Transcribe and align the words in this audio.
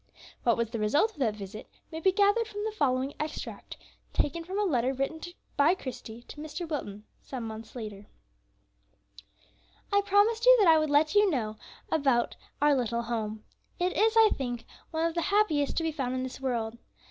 What 0.41 0.57
was 0.57 0.71
the 0.71 0.79
result 0.79 1.11
of 1.11 1.17
that 1.19 1.35
visit 1.35 1.67
may 1.91 1.99
be 1.99 2.11
gathered 2.11 2.47
from 2.47 2.63
the 2.63 2.71
following 2.71 3.13
extract, 3.19 3.77
taken 4.13 4.43
from 4.43 4.57
a 4.57 4.63
letter 4.63 4.93
written 4.93 5.21
by 5.55 5.75
Christie 5.75 6.23
to 6.23 6.37
Mr. 6.41 6.67
Wilton 6.67 7.03
some 7.21 7.43
months 7.43 7.75
later: 7.75 8.07
"I 9.93 10.01
promised 10.01 10.43
you 10.47 10.57
that 10.59 10.67
I 10.67 10.79
would 10.79 10.89
let 10.89 11.13
you 11.13 11.29
know 11.29 11.55
about 11.91 12.35
our 12.59 12.73
little 12.73 13.03
home. 13.03 13.43
It 13.77 13.95
is, 13.95 14.15
I 14.17 14.31
think, 14.35 14.65
one 14.89 15.05
of 15.05 15.13
the 15.13 15.21
happiest 15.29 15.77
to 15.77 15.83
be 15.83 15.91
found 15.91 16.15
in 16.15 16.23
this 16.23 16.41
world. 16.41 16.79